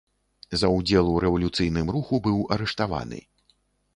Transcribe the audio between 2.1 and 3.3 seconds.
быў арыштаваны.